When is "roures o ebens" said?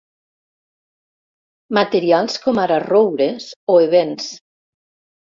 2.85-4.31